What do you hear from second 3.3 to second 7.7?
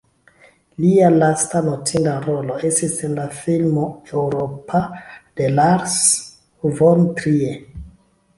filmo "Eŭropa" de Lars von Trier.